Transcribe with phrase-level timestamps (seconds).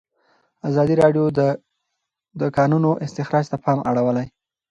[0.69, 1.39] ازادي راډیو د
[2.41, 4.27] د کانونو استخراج ته پام اړولی.